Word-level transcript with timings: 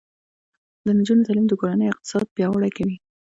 د 0.85 0.87
نجونو 0.97 1.25
تعلیم 1.27 1.45
د 1.49 1.53
کورنۍ 1.61 1.87
اقتصاد 1.89 2.25
پیاوړی 2.35 2.71
کوي. 2.77 2.95